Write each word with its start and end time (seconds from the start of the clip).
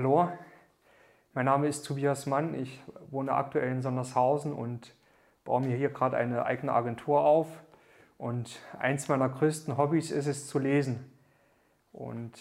Hallo, 0.00 0.32
mein 1.34 1.44
Name 1.44 1.68
ist 1.68 1.82
Tobias 1.82 2.24
Mann. 2.24 2.54
Ich 2.54 2.82
wohne 3.10 3.32
aktuell 3.32 3.70
in 3.70 3.82
Sondershausen 3.82 4.54
und 4.54 4.94
baue 5.44 5.60
mir 5.60 5.76
hier 5.76 5.90
gerade 5.90 6.16
eine 6.16 6.46
eigene 6.46 6.72
Agentur 6.72 7.20
auf. 7.20 7.46
Und 8.16 8.60
eins 8.78 9.08
meiner 9.08 9.28
größten 9.28 9.76
Hobbys 9.76 10.10
ist 10.10 10.26
es 10.26 10.46
zu 10.46 10.58
lesen. 10.58 11.12
Und 11.92 12.32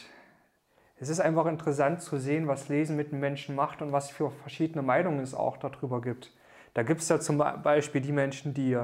es 1.01 1.09
ist 1.09 1.19
einfach 1.19 1.47
interessant 1.47 2.01
zu 2.01 2.17
sehen, 2.17 2.47
was 2.47 2.69
Lesen 2.69 2.95
mit 2.95 3.11
den 3.11 3.19
Menschen 3.19 3.55
macht 3.55 3.81
und 3.81 3.91
was 3.91 4.09
für 4.09 4.31
verschiedene 4.31 4.81
Meinungen 4.81 5.19
es 5.19 5.33
auch 5.33 5.57
darüber 5.57 5.99
gibt. 5.99 6.31
Da 6.75 6.83
gibt 6.83 7.01
es 7.01 7.09
ja 7.09 7.19
zum 7.19 7.39
Beispiel 7.39 7.99
die 7.99 8.13
Menschen, 8.13 8.53
die 8.53 8.81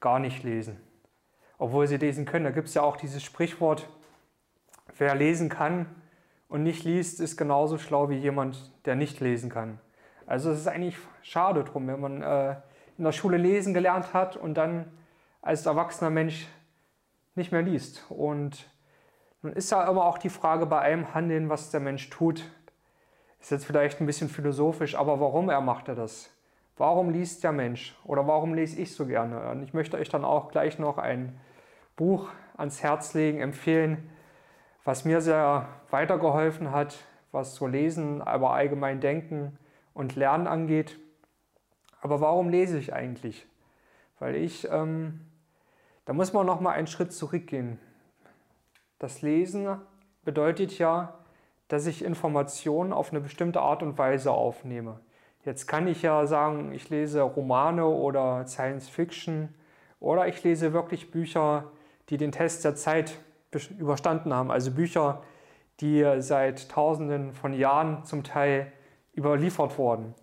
gar 0.00 0.18
nicht 0.18 0.42
lesen, 0.42 0.80
obwohl 1.58 1.86
sie 1.86 1.98
lesen 1.98 2.24
können. 2.24 2.46
Da 2.46 2.50
gibt 2.50 2.66
es 2.66 2.74
ja 2.74 2.82
auch 2.82 2.96
dieses 2.96 3.22
Sprichwort, 3.22 3.88
wer 4.98 5.14
lesen 5.14 5.48
kann, 5.48 5.86
und 6.48 6.62
nicht 6.62 6.84
liest, 6.84 7.20
ist 7.20 7.36
genauso 7.36 7.78
schlau 7.78 8.08
wie 8.08 8.16
jemand, 8.16 8.72
der 8.84 8.94
nicht 8.94 9.20
lesen 9.20 9.50
kann. 9.50 9.78
Also 10.26 10.50
es 10.50 10.60
ist 10.60 10.68
eigentlich 10.68 10.96
schade 11.22 11.64
drum, 11.64 11.86
wenn 11.86 12.00
man 12.00 12.22
äh, 12.22 12.56
in 12.98 13.04
der 13.04 13.12
Schule 13.12 13.36
lesen 13.36 13.74
gelernt 13.74 14.12
hat 14.12 14.36
und 14.36 14.54
dann 14.54 14.90
als 15.42 15.66
erwachsener 15.66 16.10
Mensch 16.10 16.46
nicht 17.34 17.52
mehr 17.52 17.62
liest. 17.62 18.04
Und 18.08 18.68
nun 19.42 19.52
ist 19.52 19.70
ja 19.70 19.88
immer 19.88 20.04
auch 20.04 20.18
die 20.18 20.30
Frage 20.30 20.66
bei 20.66 20.80
allem 20.80 21.14
Handeln, 21.14 21.48
was 21.48 21.70
der 21.70 21.80
Mensch 21.80 22.10
tut. 22.10 22.42
Ist 23.40 23.50
jetzt 23.50 23.66
vielleicht 23.66 24.00
ein 24.00 24.06
bisschen 24.06 24.28
philosophisch, 24.28 24.96
aber 24.96 25.20
warum 25.20 25.48
er 25.50 25.60
macht 25.60 25.88
er 25.88 25.94
das? 25.94 26.30
Warum 26.76 27.10
liest 27.10 27.44
der 27.44 27.52
Mensch? 27.52 27.96
Oder 28.04 28.26
warum 28.26 28.54
lese 28.54 28.80
ich 28.80 28.94
so 28.94 29.06
gerne? 29.06 29.50
Und 29.50 29.62
ich 29.62 29.72
möchte 29.72 29.96
euch 29.96 30.08
dann 30.08 30.24
auch 30.24 30.50
gleich 30.50 30.78
noch 30.78 30.98
ein 30.98 31.38
Buch 31.94 32.28
ans 32.56 32.82
Herz 32.82 33.14
legen, 33.14 33.40
empfehlen, 33.40 34.10
was 34.86 35.04
mir 35.04 35.20
sehr 35.20 35.68
weitergeholfen 35.90 36.70
hat, 36.70 36.96
was 37.32 37.56
so 37.56 37.66
Lesen, 37.66 38.22
aber 38.22 38.52
allgemein 38.52 39.00
Denken 39.00 39.58
und 39.94 40.14
Lernen 40.14 40.46
angeht. 40.46 40.96
Aber 42.00 42.20
warum 42.20 42.48
lese 42.48 42.78
ich 42.78 42.94
eigentlich? 42.94 43.46
Weil 44.20 44.36
ich, 44.36 44.68
ähm, 44.70 45.22
da 46.04 46.12
muss 46.12 46.32
man 46.32 46.46
noch 46.46 46.60
mal 46.60 46.70
einen 46.70 46.86
Schritt 46.86 47.12
zurückgehen. 47.12 47.80
Das 49.00 49.22
Lesen 49.22 49.76
bedeutet 50.24 50.78
ja, 50.78 51.18
dass 51.66 51.88
ich 51.88 52.04
Informationen 52.04 52.92
auf 52.92 53.10
eine 53.10 53.20
bestimmte 53.20 53.60
Art 53.60 53.82
und 53.82 53.98
Weise 53.98 54.30
aufnehme. 54.30 55.00
Jetzt 55.44 55.66
kann 55.66 55.88
ich 55.88 56.02
ja 56.02 56.26
sagen, 56.26 56.72
ich 56.72 56.88
lese 56.90 57.22
Romane 57.22 57.86
oder 57.86 58.46
Science 58.46 58.88
Fiction 58.88 59.52
oder 59.98 60.28
ich 60.28 60.44
lese 60.44 60.72
wirklich 60.72 61.10
Bücher, 61.10 61.72
die 62.08 62.18
den 62.18 62.30
Test 62.30 62.64
der 62.64 62.76
Zeit 62.76 63.18
überstanden 63.78 64.32
haben. 64.34 64.50
Also 64.50 64.70
Bücher, 64.70 65.22
die 65.80 66.04
seit 66.18 66.68
Tausenden 66.70 67.32
von 67.32 67.52
Jahren 67.52 68.04
zum 68.04 68.24
Teil 68.24 68.72
überliefert 69.16 69.78
wurden. 69.78 70.14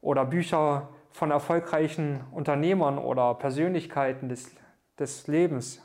Oder 0.00 0.24
Bücher 0.24 0.88
von 1.10 1.30
erfolgreichen 1.30 2.20
Unternehmern 2.30 2.98
oder 2.98 3.34
Persönlichkeiten 3.34 4.28
des, 4.28 4.54
des 4.98 5.26
Lebens. 5.26 5.84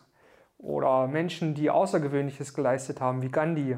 Oder 0.58 1.08
Menschen, 1.08 1.56
die 1.56 1.70
Außergewöhnliches 1.70 2.54
geleistet 2.54 3.02
haben, 3.02 3.22
wie 3.22 3.30
Gandhi. 3.30 3.78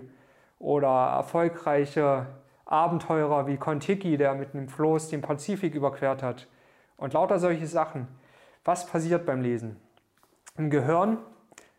Oder 0.59 0.89
erfolgreiche 0.89 2.27
Abenteurer 2.65 3.47
wie 3.47 3.57
Kontiki, 3.57 4.17
der 4.17 4.33
mit 4.33 4.53
einem 4.53 4.67
Floß 4.67 5.09
den 5.09 5.21
Pazifik 5.21 5.75
überquert 5.75 6.23
hat. 6.23 6.47
Und 6.97 7.13
lauter 7.13 7.39
solche 7.39 7.67
Sachen. 7.67 8.07
Was 8.63 8.87
passiert 8.87 9.25
beim 9.25 9.41
Lesen? 9.41 9.79
Im 10.57 10.69
Gehirn 10.69 11.17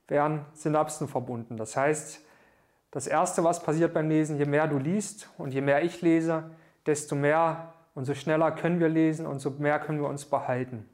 werden 0.09 0.45
Synapsen 0.53 1.09
verbunden. 1.09 1.57
Das 1.57 1.77
heißt, 1.77 2.21
das 2.91 3.07
Erste, 3.07 3.45
was 3.45 3.63
passiert 3.63 3.93
beim 3.93 4.09
Lesen, 4.09 4.39
je 4.39 4.47
mehr 4.47 4.67
du 4.67 4.79
liest 4.79 5.29
und 5.39 5.53
je 5.53 5.61
mehr 5.61 5.83
ich 5.83 6.01
lese, 6.03 6.51
desto 6.87 7.15
mehr 7.15 7.75
und 7.95 8.05
so 8.05 8.15
schneller 8.15 8.53
können 8.53 8.81
wir 8.81 8.89
lesen 8.89 9.27
und 9.27 9.41
so 9.41 9.51
mehr 9.51 9.79
können 9.79 10.01
wir 10.01 10.09
uns 10.09 10.25
behalten. 10.25 10.89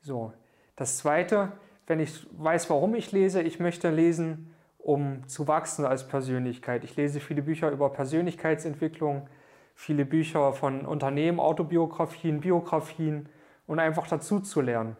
So. 0.00 0.32
Das 0.76 0.98
Zweite, 0.98 1.52
wenn 1.86 2.00
ich 2.00 2.26
weiß, 2.32 2.68
warum 2.70 2.94
ich 2.94 3.12
lese, 3.12 3.42
ich 3.42 3.60
möchte 3.60 3.90
lesen, 3.90 4.54
um 4.78 5.26
zu 5.28 5.46
wachsen 5.46 5.84
als 5.84 6.08
Persönlichkeit. 6.08 6.84
Ich 6.84 6.96
lese 6.96 7.20
viele 7.20 7.42
Bücher 7.42 7.70
über 7.70 7.90
Persönlichkeitsentwicklung, 7.90 9.28
viele 9.74 10.04
Bücher 10.04 10.52
von 10.52 10.86
Unternehmen, 10.86 11.38
Autobiografien, 11.38 12.40
Biografien 12.40 13.28
und 13.66 13.78
einfach 13.78 14.08
dazu 14.08 14.40
zu 14.40 14.60
lernen. 14.60 14.96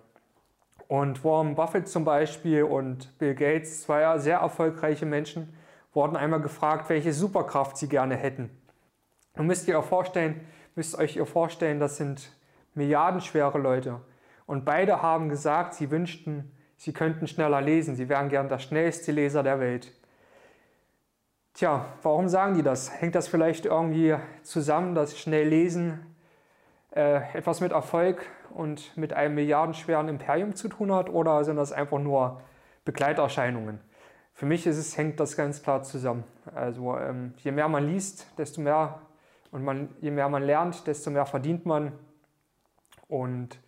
Und 0.93 1.25
Warren 1.25 1.55
Buffett 1.55 1.89
zum 1.89 2.05
Beispiel 2.05 2.65
und 2.65 3.19
Bill 3.19 3.35
Gates, 3.35 3.81
zwei 3.81 4.19
sehr 4.19 4.41
erfolgreiche 4.41 5.07
Menschen, 5.07 5.57
wurden 5.95 6.17
einmal 6.17 6.43
gefragt, 6.43 6.91
welche 6.91 7.15
Superkraft 7.15 7.79
sie 7.79 7.89
gerne 7.89 8.15
hätten. 8.15 8.51
Nun 9.35 9.47
müsst 9.47 9.67
ihr 9.69 9.79
euch 9.79 9.87
vorstellen, 9.87 10.43
müsst 10.75 10.99
euch 10.99 11.17
ihr 11.17 11.25
vorstellen, 11.25 11.81
das 11.81 11.97
sind 11.97 12.37
milliardenschwere 12.75 13.57
Leute. 13.57 14.03
Und 14.45 14.67
beide 14.67 15.01
haben 15.01 15.31
gesagt, 15.31 15.73
sie 15.73 15.91
wünschten, 15.91 16.53
sie 16.77 16.93
könnten 16.93 17.27
schneller 17.27 17.63
lesen. 17.63 17.97
Sie 17.97 18.11
wären 18.11 18.29
gern 18.29 18.51
der 18.51 18.59
schnellste 18.59 19.13
Leser 19.13 19.43
der 19.43 19.61
Welt. 19.61 19.91
Tja, 21.55 21.87
warum 22.03 22.29
sagen 22.29 22.53
die 22.53 22.63
das? 22.63 23.01
Hängt 23.01 23.15
das 23.15 23.29
vielleicht 23.29 23.65
irgendwie 23.65 24.17
zusammen, 24.43 24.95
dass 24.95 25.19
schnell 25.19 25.49
lesen 25.49 26.12
etwas 26.95 27.61
mit 27.61 27.73
Erfolg 27.73 28.27
und 28.51 28.97
mit 28.97 29.13
einem 29.13 29.35
milliardenschweren 29.35 30.09
Imperium 30.09 30.55
zu 30.55 30.69
tun 30.69 30.93
hat 30.93 31.09
oder 31.09 31.43
sind 31.45 31.57
das 31.57 31.73
einfach 31.73 31.99
nur 31.99 32.43
Begleiterscheinungen? 32.85 33.81
Für 34.35 34.47
mich 34.47 34.67
ist 34.67 34.77
es, 34.77 34.97
hängt 34.97 35.21
das 35.21 35.37
ganz 35.37 35.63
klar 35.63 35.83
zusammen. 35.83 36.25
Also 36.55 36.97
ähm, 36.97 37.35
je 37.39 37.53
mehr 37.53 37.69
man 37.69 37.87
liest, 37.87 38.27
desto 38.39 38.61
mehr 38.61 39.01
und 39.51 39.65
man, 39.65 39.91
je 40.01 40.11
mehr 40.11 40.29
man 40.29 40.43
lernt, 40.43 40.87
desto 40.87 41.11
mehr 41.11 41.27
verdient 41.27 41.67
man. 41.67 41.93
Und 43.09 43.59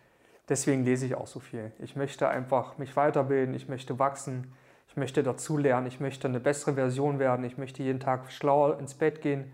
deswegen 0.49 0.83
lese 0.83 1.05
ich 1.05 1.15
auch 1.15 1.27
so 1.27 1.39
viel. 1.39 1.71
Ich 1.79 1.95
möchte 1.95 2.27
einfach 2.27 2.77
mich 2.77 2.95
weiterbilden, 2.95 3.55
ich 3.55 3.69
möchte 3.69 3.99
wachsen, 3.99 4.53
ich 4.87 4.97
möchte 4.97 5.23
dazulernen, 5.23 5.87
ich 5.87 5.99
möchte 5.99 6.27
eine 6.27 6.39
bessere 6.39 6.73
Version 6.73 7.19
werden, 7.19 7.45
ich 7.45 7.57
möchte 7.57 7.83
jeden 7.83 7.99
Tag 7.99 8.31
schlauer 8.31 8.79
ins 8.79 8.95
Bett 8.95 9.21
gehen, 9.21 9.51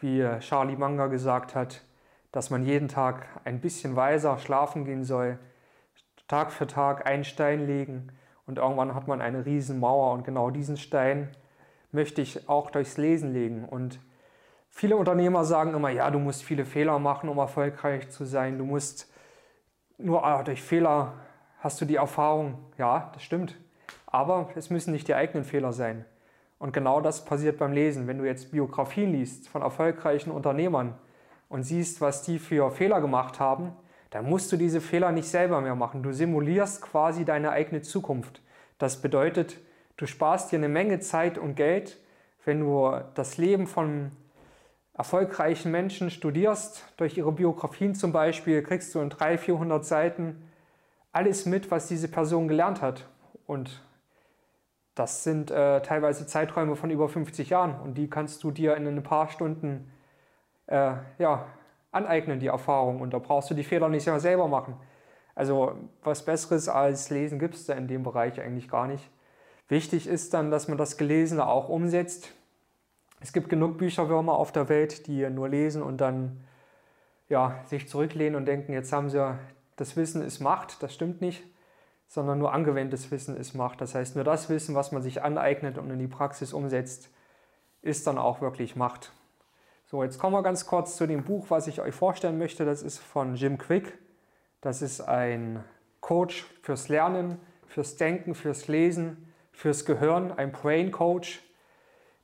wie 0.00 0.26
Charlie 0.40 0.76
Manga 0.76 1.06
gesagt 1.06 1.54
hat 1.54 1.82
dass 2.32 2.50
man 2.50 2.64
jeden 2.64 2.88
Tag 2.88 3.26
ein 3.44 3.60
bisschen 3.60 3.94
weiser 3.94 4.38
schlafen 4.38 4.84
gehen 4.84 5.04
soll, 5.04 5.38
Tag 6.28 6.50
für 6.50 6.66
Tag 6.66 7.06
einen 7.06 7.24
Stein 7.24 7.66
legen 7.66 8.08
und 8.46 8.58
irgendwann 8.58 8.94
hat 8.94 9.06
man 9.06 9.20
eine 9.20 9.44
riesen 9.44 9.78
Mauer 9.78 10.12
und 10.12 10.24
genau 10.24 10.50
diesen 10.50 10.76
Stein 10.76 11.28
möchte 11.90 12.22
ich 12.22 12.48
auch 12.48 12.70
durchs 12.70 12.96
Lesen 12.96 13.32
legen 13.32 13.66
und 13.66 14.00
viele 14.70 14.96
Unternehmer 14.96 15.44
sagen 15.44 15.74
immer, 15.74 15.90
ja, 15.90 16.10
du 16.10 16.18
musst 16.18 16.42
viele 16.42 16.64
Fehler 16.64 16.98
machen, 16.98 17.28
um 17.28 17.36
erfolgreich 17.36 18.08
zu 18.08 18.24
sein, 18.24 18.58
du 18.58 18.64
musst 18.64 19.12
nur 19.98 20.24
ah, 20.24 20.42
durch 20.42 20.62
Fehler 20.62 21.12
hast 21.58 21.80
du 21.80 21.84
die 21.84 21.96
Erfahrung, 21.96 22.58
ja, 22.78 23.10
das 23.12 23.22
stimmt, 23.22 23.56
aber 24.06 24.48
es 24.56 24.70
müssen 24.70 24.92
nicht 24.92 25.08
die 25.08 25.14
eigenen 25.14 25.44
Fehler 25.44 25.72
sein. 25.72 26.04
Und 26.58 26.72
genau 26.72 27.00
das 27.00 27.24
passiert 27.24 27.58
beim 27.58 27.72
Lesen. 27.72 28.06
Wenn 28.06 28.18
du 28.18 28.24
jetzt 28.24 28.52
Biografien 28.52 29.10
liest 29.10 29.48
von 29.48 29.62
erfolgreichen 29.62 30.30
Unternehmern, 30.30 30.94
und 31.52 31.64
siehst, 31.64 32.00
was 32.00 32.22
die 32.22 32.38
für 32.38 32.70
Fehler 32.70 33.02
gemacht 33.02 33.38
haben, 33.38 33.72
dann 34.08 34.24
musst 34.24 34.50
du 34.50 34.56
diese 34.56 34.80
Fehler 34.80 35.12
nicht 35.12 35.28
selber 35.28 35.60
mehr 35.60 35.74
machen. 35.74 36.02
Du 36.02 36.10
simulierst 36.10 36.80
quasi 36.80 37.26
deine 37.26 37.50
eigene 37.50 37.82
Zukunft. 37.82 38.40
Das 38.78 39.02
bedeutet, 39.02 39.58
du 39.98 40.06
sparst 40.06 40.50
dir 40.50 40.56
eine 40.56 40.70
Menge 40.70 41.00
Zeit 41.00 41.36
und 41.36 41.54
Geld, 41.54 41.98
wenn 42.46 42.60
du 42.60 42.98
das 43.14 43.36
Leben 43.36 43.66
von 43.66 44.12
erfolgreichen 44.94 45.70
Menschen 45.70 46.10
studierst. 46.10 46.86
Durch 46.96 47.18
ihre 47.18 47.32
Biografien 47.32 47.94
zum 47.94 48.12
Beispiel 48.12 48.62
kriegst 48.62 48.94
du 48.94 49.00
in 49.00 49.10
300, 49.10 49.38
400 49.38 49.84
Seiten 49.84 50.48
alles 51.12 51.44
mit, 51.44 51.70
was 51.70 51.86
diese 51.86 52.08
Person 52.08 52.48
gelernt 52.48 52.80
hat. 52.80 53.06
Und 53.46 53.82
das 54.94 55.22
sind 55.22 55.50
äh, 55.50 55.82
teilweise 55.82 56.26
Zeiträume 56.26 56.76
von 56.76 56.90
über 56.90 57.10
50 57.10 57.50
Jahren 57.50 57.78
und 57.78 57.98
die 57.98 58.08
kannst 58.08 58.42
du 58.42 58.50
dir 58.50 58.74
in 58.74 58.86
ein 58.86 59.02
paar 59.02 59.28
Stunden 59.28 59.92
äh, 60.66 60.94
ja, 61.18 61.46
aneignen, 61.90 62.40
die 62.40 62.48
Erfahrung. 62.48 63.00
Und 63.00 63.12
da 63.12 63.18
brauchst 63.18 63.50
du 63.50 63.54
die 63.54 63.64
Fehler 63.64 63.88
nicht 63.88 64.06
mehr 64.06 64.20
selber 64.20 64.48
machen. 64.48 64.76
Also 65.34 65.76
was 66.02 66.24
Besseres 66.24 66.68
als 66.68 67.10
Lesen 67.10 67.38
gibt 67.38 67.54
es 67.54 67.66
da 67.66 67.74
in 67.74 67.88
dem 67.88 68.02
Bereich 68.02 68.40
eigentlich 68.40 68.68
gar 68.68 68.86
nicht. 68.86 69.10
Wichtig 69.68 70.06
ist 70.06 70.34
dann, 70.34 70.50
dass 70.50 70.68
man 70.68 70.76
das 70.76 70.96
Gelesene 70.96 71.46
auch 71.46 71.68
umsetzt. 71.68 72.32
Es 73.20 73.32
gibt 73.32 73.48
genug 73.48 73.78
Bücherwürmer 73.78 74.34
auf 74.34 74.52
der 74.52 74.68
Welt, 74.68 75.06
die 75.06 75.28
nur 75.30 75.48
lesen 75.48 75.82
und 75.82 76.00
dann 76.00 76.44
ja, 77.28 77.60
sich 77.66 77.88
zurücklehnen 77.88 78.34
und 78.34 78.44
denken, 78.44 78.72
jetzt 78.72 78.92
haben 78.92 79.08
sie 79.08 79.38
das 79.76 79.96
Wissen 79.96 80.22
ist 80.22 80.40
Macht. 80.40 80.82
Das 80.82 80.92
stimmt 80.92 81.22
nicht, 81.22 81.42
sondern 82.06 82.38
nur 82.38 82.52
angewandtes 82.52 83.10
Wissen 83.10 83.36
ist 83.36 83.54
Macht. 83.54 83.80
Das 83.80 83.94
heißt, 83.94 84.16
nur 84.16 84.24
das 84.24 84.50
Wissen, 84.50 84.74
was 84.74 84.92
man 84.92 85.00
sich 85.00 85.22
aneignet 85.22 85.78
und 85.78 85.90
in 85.90 85.98
die 85.98 86.08
Praxis 86.08 86.52
umsetzt, 86.52 87.10
ist 87.80 88.06
dann 88.06 88.18
auch 88.18 88.40
wirklich 88.42 88.76
Macht. 88.76 89.12
So, 89.92 90.02
jetzt 90.02 90.18
kommen 90.18 90.34
wir 90.34 90.42
ganz 90.42 90.64
kurz 90.64 90.96
zu 90.96 91.06
dem 91.06 91.22
Buch, 91.22 91.50
was 91.50 91.66
ich 91.66 91.78
euch 91.82 91.94
vorstellen 91.94 92.38
möchte. 92.38 92.64
Das 92.64 92.82
ist 92.82 92.96
von 92.98 93.34
Jim 93.34 93.58
Quick. 93.58 93.92
Das 94.62 94.80
ist 94.80 95.02
ein 95.02 95.62
Coach 96.00 96.46
fürs 96.62 96.88
Lernen, 96.88 97.38
fürs 97.66 97.96
Denken, 97.96 98.34
fürs 98.34 98.68
Lesen, 98.68 99.30
fürs 99.52 99.84
Gehirn, 99.84 100.32
ein 100.32 100.50
Brain 100.50 100.92
Coach. 100.92 101.42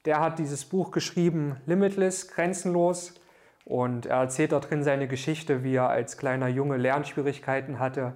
Der 0.07 0.19
hat 0.19 0.39
dieses 0.39 0.65
Buch 0.65 0.93
geschrieben, 0.93 1.61
Limitless, 1.67 2.29
grenzenlos. 2.29 3.21
Und 3.67 4.07
er 4.07 4.17
erzählt 4.17 4.53
da 4.53 4.61
drin 4.61 4.83
seine 4.83 5.07
Geschichte, 5.07 5.63
wie 5.63 5.75
er 5.75 5.91
als 5.91 6.17
kleiner 6.17 6.49
Junge 6.49 6.79
Lernschwierigkeiten 6.79 7.79
hatte, 7.79 8.15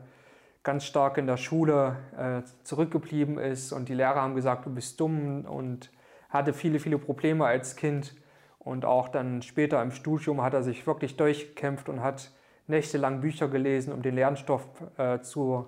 ganz 0.63 0.87
stark 0.87 1.19
in 1.19 1.27
der 1.27 1.37
Schule 1.37 1.97
äh, 2.17 2.41
zurückgeblieben 2.65 3.37
ist 3.37 3.73
und 3.73 3.91
die 3.91 3.95
Lehrer 3.95 4.23
haben 4.23 4.35
gesagt, 4.35 4.65
du 4.65 4.71
bist 4.71 4.99
dumm 4.99 5.45
und 5.45 5.91
hatte 6.31 6.55
viele, 6.55 6.79
viele 6.79 6.97
Probleme 6.97 7.45
als 7.45 7.77
Kind. 7.77 8.15
Und 8.65 8.85
auch 8.85 9.09
dann 9.09 9.43
später 9.43 9.83
im 9.83 9.91
Studium 9.91 10.41
hat 10.41 10.55
er 10.55 10.63
sich 10.63 10.87
wirklich 10.87 11.17
durchgekämpft 11.17 11.89
und 11.89 12.01
hat 12.01 12.31
nächtelang 12.69 13.21
Bücher 13.21 13.49
gelesen, 13.49 13.93
um 13.93 14.03
den 14.03 14.15
Lernstoff 14.15 14.63
äh, 14.99 15.19
zu, 15.21 15.67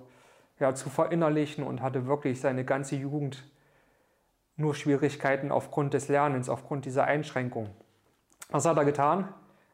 ja, 0.61 0.73
zu 0.73 0.89
verinnerlichen 0.89 1.65
und 1.65 1.81
hatte 1.81 2.07
wirklich 2.07 2.39
seine 2.39 2.63
ganze 2.63 2.95
Jugend 2.95 3.51
nur 4.55 4.75
Schwierigkeiten 4.75 5.51
aufgrund 5.51 5.93
des 5.93 6.07
Lernens, 6.07 6.47
aufgrund 6.47 6.85
dieser 6.85 7.03
Einschränkung. 7.03 7.69
Was 8.49 8.65
hat 8.65 8.77
er 8.77 8.85
getan? 8.85 9.27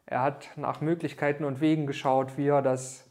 Er 0.04 0.22
hat 0.22 0.50
nach 0.56 0.80
Möglichkeiten 0.80 1.44
und 1.44 1.60
Wegen 1.60 1.86
geschaut, 1.86 2.36
wie 2.36 2.48
er 2.48 2.60
das 2.60 3.08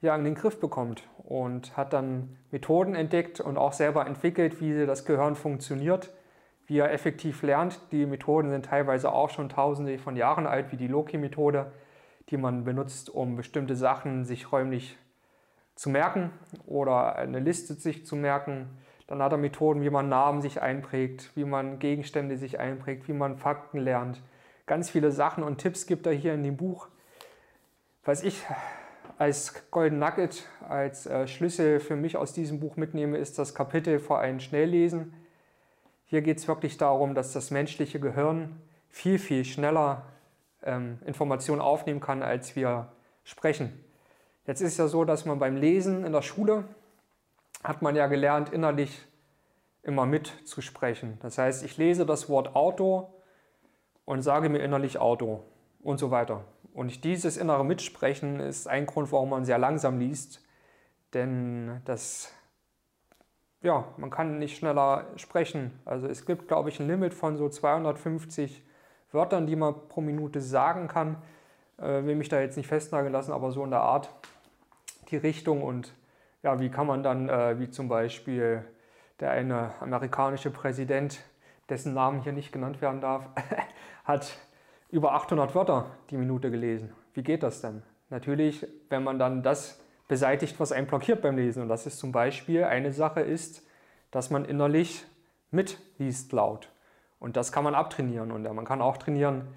ja, 0.00 0.16
in 0.16 0.24
den 0.24 0.34
Griff 0.34 0.58
bekommt 0.58 1.08
und 1.18 1.76
hat 1.76 1.92
dann 1.92 2.38
Methoden 2.50 2.96
entdeckt 2.96 3.38
und 3.38 3.56
auch 3.56 3.72
selber 3.72 4.04
entwickelt, 4.04 4.60
wie 4.60 4.84
das 4.84 5.04
Gehirn 5.04 5.36
funktioniert 5.36 6.12
wie 6.66 6.78
er 6.78 6.92
effektiv 6.92 7.42
lernt. 7.42 7.80
Die 7.92 8.06
Methoden 8.06 8.50
sind 8.50 8.66
teilweise 8.66 9.12
auch 9.12 9.30
schon 9.30 9.48
tausende 9.48 9.98
von 9.98 10.16
Jahren 10.16 10.46
alt, 10.46 10.72
wie 10.72 10.76
die 10.76 10.88
Loki-Methode, 10.88 11.72
die 12.30 12.36
man 12.36 12.64
benutzt, 12.64 13.08
um 13.08 13.36
bestimmte 13.36 13.76
Sachen 13.76 14.24
sich 14.24 14.50
räumlich 14.52 14.98
zu 15.76 15.90
merken 15.90 16.30
oder 16.66 17.16
eine 17.16 17.38
Liste 17.38 17.74
sich 17.74 18.04
zu 18.06 18.16
merken. 18.16 18.68
Dann 19.06 19.22
hat 19.22 19.32
er 19.32 19.38
Methoden, 19.38 19.82
wie 19.82 19.90
man 19.90 20.08
Namen 20.08 20.42
sich 20.42 20.60
einprägt, 20.60 21.30
wie 21.36 21.44
man 21.44 21.78
Gegenstände 21.78 22.36
sich 22.36 22.58
einprägt, 22.58 23.06
wie 23.06 23.12
man 23.12 23.36
Fakten 23.36 23.78
lernt. 23.78 24.20
Ganz 24.66 24.90
viele 24.90 25.12
Sachen 25.12 25.44
und 25.44 25.58
Tipps 25.58 25.86
gibt 25.86 26.06
er 26.06 26.12
hier 26.12 26.34
in 26.34 26.42
dem 26.42 26.56
Buch. 26.56 26.88
Was 28.04 28.24
ich 28.24 28.44
als 29.18 29.70
Golden 29.70 30.00
Nugget, 30.00 30.48
als 30.68 31.06
äh, 31.06 31.28
Schlüssel 31.28 31.78
für 31.78 31.94
mich 31.94 32.16
aus 32.16 32.32
diesem 32.32 32.58
Buch 32.58 32.76
mitnehme, 32.76 33.16
ist 33.18 33.38
das 33.38 33.54
Kapitel 33.54 34.00
vor 34.00 34.18
einem 34.18 34.40
Schnelllesen 34.40 35.14
hier 36.06 36.22
geht 36.22 36.38
es 36.38 36.48
wirklich 36.48 36.76
darum, 36.78 37.14
dass 37.14 37.32
das 37.32 37.50
menschliche 37.50 38.00
Gehirn 38.00 38.60
viel, 38.88 39.18
viel 39.18 39.44
schneller 39.44 40.06
ähm, 40.62 40.98
Informationen 41.04 41.60
aufnehmen 41.60 42.00
kann, 42.00 42.22
als 42.22 42.56
wir 42.56 42.92
sprechen. 43.24 43.84
Jetzt 44.46 44.60
ist 44.60 44.72
es 44.72 44.78
ja 44.78 44.86
so, 44.86 45.04
dass 45.04 45.24
man 45.24 45.38
beim 45.38 45.56
Lesen 45.56 46.04
in 46.04 46.12
der 46.12 46.22
Schule 46.22 46.64
hat 47.64 47.82
man 47.82 47.96
ja 47.96 48.06
gelernt, 48.06 48.50
innerlich 48.50 49.04
immer 49.82 50.06
mitzusprechen. 50.06 51.18
Das 51.22 51.38
heißt, 51.38 51.64
ich 51.64 51.76
lese 51.76 52.06
das 52.06 52.28
Wort 52.28 52.54
Auto 52.54 53.12
und 54.04 54.22
sage 54.22 54.48
mir 54.48 54.58
innerlich 54.58 54.98
Auto 54.98 55.42
und 55.80 55.98
so 55.98 56.12
weiter. 56.12 56.44
Und 56.72 57.04
dieses 57.04 57.36
innere 57.36 57.64
Mitsprechen 57.64 58.38
ist 58.38 58.68
ein 58.68 58.86
Grund, 58.86 59.10
warum 59.10 59.30
man 59.30 59.44
sehr 59.44 59.58
langsam 59.58 59.98
liest, 59.98 60.44
denn 61.14 61.80
das 61.84 62.32
ja, 63.66 63.84
man 63.96 64.10
kann 64.10 64.38
nicht 64.38 64.56
schneller 64.56 65.06
sprechen. 65.16 65.72
Also 65.84 66.06
es 66.06 66.24
gibt, 66.24 66.46
glaube 66.46 66.68
ich, 66.68 66.78
ein 66.78 66.86
Limit 66.86 67.12
von 67.12 67.36
so 67.36 67.48
250 67.48 68.62
Wörtern, 69.10 69.46
die 69.46 69.56
man 69.56 69.88
pro 69.88 70.00
Minute 70.00 70.40
sagen 70.40 70.86
kann. 70.86 71.16
Äh, 71.78 72.04
will 72.04 72.14
mich 72.14 72.28
da 72.28 72.40
jetzt 72.40 72.56
nicht 72.56 72.68
festnageln 72.68 73.12
lassen, 73.12 73.32
aber 73.32 73.50
so 73.50 73.64
in 73.64 73.70
der 73.70 73.80
Art 73.80 74.08
die 75.10 75.16
Richtung 75.16 75.62
und 75.62 75.92
ja, 76.42 76.60
wie 76.60 76.70
kann 76.70 76.86
man 76.86 77.02
dann, 77.02 77.28
äh, 77.28 77.58
wie 77.58 77.68
zum 77.68 77.88
Beispiel 77.88 78.64
der 79.18 79.32
eine 79.32 79.72
amerikanische 79.80 80.50
Präsident, 80.50 81.18
dessen 81.68 81.92
Namen 81.92 82.22
hier 82.22 82.32
nicht 82.32 82.52
genannt 82.52 82.80
werden 82.80 83.00
darf, 83.00 83.28
hat 84.04 84.38
über 84.90 85.14
800 85.14 85.56
Wörter 85.56 85.86
die 86.10 86.16
Minute 86.16 86.52
gelesen. 86.52 86.92
Wie 87.14 87.24
geht 87.24 87.42
das 87.42 87.60
denn? 87.62 87.82
Natürlich, 88.10 88.64
wenn 88.90 89.02
man 89.02 89.18
dann 89.18 89.42
das 89.42 89.80
beseitigt, 90.08 90.58
was 90.60 90.72
einen 90.72 90.86
blockiert 90.86 91.22
beim 91.22 91.36
Lesen. 91.36 91.62
Und 91.62 91.68
das 91.68 91.86
ist 91.86 91.98
zum 91.98 92.12
Beispiel 92.12 92.64
eine 92.64 92.92
Sache 92.92 93.20
ist, 93.20 93.66
dass 94.10 94.30
man 94.30 94.44
innerlich 94.44 95.04
mitliest 95.50 96.32
laut. 96.32 96.70
Und 97.18 97.36
das 97.36 97.52
kann 97.52 97.64
man 97.64 97.74
abtrainieren. 97.74 98.30
Und 98.30 98.42
man 98.42 98.64
kann 98.64 98.80
auch 98.80 98.96
trainieren, 98.98 99.48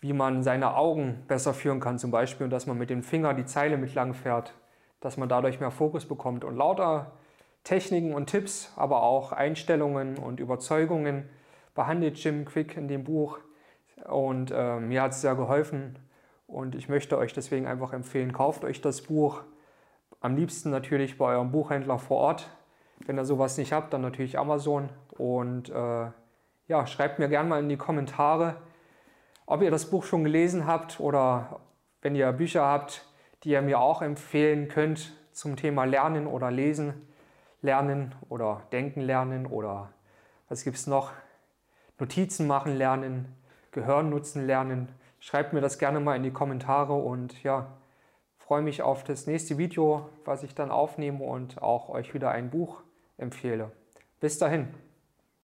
wie 0.00 0.12
man 0.12 0.42
seine 0.42 0.76
Augen 0.76 1.24
besser 1.28 1.54
führen 1.54 1.80
kann, 1.80 1.98
zum 1.98 2.10
Beispiel, 2.10 2.44
und 2.44 2.50
dass 2.50 2.66
man 2.66 2.76
mit 2.76 2.90
dem 2.90 3.02
Finger 3.02 3.32
die 3.34 3.46
Zeile 3.46 3.78
mit 3.78 3.94
lang 3.94 4.14
fährt, 4.14 4.54
dass 5.00 5.16
man 5.16 5.28
dadurch 5.28 5.60
mehr 5.60 5.70
Fokus 5.70 6.06
bekommt. 6.06 6.44
Und 6.44 6.56
lauter 6.56 7.12
Techniken 7.64 8.14
und 8.14 8.26
Tipps, 8.26 8.72
aber 8.76 9.02
auch 9.02 9.32
Einstellungen 9.32 10.18
und 10.18 10.40
Überzeugungen 10.40 11.28
behandelt 11.74 12.22
Jim 12.22 12.44
Quick 12.44 12.76
in 12.76 12.88
dem 12.88 13.04
Buch. 13.04 13.38
Und 14.04 14.50
äh, 14.50 14.78
mir 14.78 15.02
hat 15.02 15.12
es 15.12 15.22
sehr 15.22 15.34
geholfen. 15.34 15.98
Und 16.46 16.74
ich 16.74 16.88
möchte 16.88 17.16
euch 17.16 17.32
deswegen 17.32 17.66
einfach 17.66 17.92
empfehlen, 17.92 18.32
kauft 18.32 18.64
euch 18.64 18.80
das 18.80 19.02
Buch. 19.02 19.42
Am 20.24 20.36
liebsten 20.36 20.70
natürlich 20.70 21.18
bei 21.18 21.34
eurem 21.34 21.52
Buchhändler 21.52 21.98
vor 21.98 22.16
Ort. 22.16 22.48
Wenn 23.04 23.18
ihr 23.18 23.26
sowas 23.26 23.58
nicht 23.58 23.74
habt, 23.74 23.92
dann 23.92 24.00
natürlich 24.00 24.38
Amazon. 24.38 24.88
Und 25.18 25.68
äh, 25.68 26.06
ja, 26.66 26.86
schreibt 26.86 27.18
mir 27.18 27.28
gerne 27.28 27.46
mal 27.46 27.60
in 27.60 27.68
die 27.68 27.76
Kommentare, 27.76 28.56
ob 29.44 29.60
ihr 29.60 29.70
das 29.70 29.90
Buch 29.90 30.02
schon 30.02 30.24
gelesen 30.24 30.66
habt 30.66 30.98
oder 30.98 31.60
wenn 32.00 32.14
ihr 32.14 32.32
Bücher 32.32 32.64
habt, 32.64 33.04
die 33.42 33.50
ihr 33.50 33.60
mir 33.60 33.80
auch 33.80 34.00
empfehlen 34.00 34.68
könnt 34.68 35.12
zum 35.32 35.56
Thema 35.56 35.84
Lernen 35.84 36.26
oder 36.26 36.50
Lesen 36.50 37.06
lernen 37.60 38.14
oder 38.30 38.62
Denken 38.72 39.02
lernen 39.02 39.44
oder 39.44 39.90
was 40.48 40.64
gibt 40.64 40.78
es 40.78 40.86
noch? 40.86 41.12
Notizen 41.98 42.46
machen 42.46 42.78
lernen, 42.78 43.36
Gehirn 43.72 44.08
nutzen 44.08 44.46
lernen. 44.46 44.88
Schreibt 45.20 45.52
mir 45.52 45.60
das 45.60 45.78
gerne 45.78 46.00
mal 46.00 46.16
in 46.16 46.22
die 46.22 46.32
Kommentare 46.32 46.94
und 46.94 47.42
ja, 47.42 47.66
freue 48.46 48.60
mich 48.60 48.82
auf 48.82 49.04
das 49.04 49.26
nächste 49.26 49.56
Video, 49.56 50.10
was 50.26 50.42
ich 50.42 50.54
dann 50.54 50.70
aufnehme 50.70 51.24
und 51.24 51.62
auch 51.62 51.88
euch 51.88 52.12
wieder 52.12 52.30
ein 52.30 52.50
Buch 52.50 52.82
empfehle. 53.16 53.72
Bis 54.20 54.36
dahin. 54.36 54.68